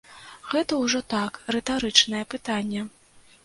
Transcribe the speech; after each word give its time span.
Гэта 0.53 0.79
ўжо 0.83 1.03
так, 1.15 1.39
рытарычнае 1.57 2.25
пытанне. 2.35 2.81